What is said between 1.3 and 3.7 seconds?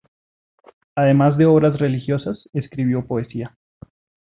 de obras religiosas, escribió poesía.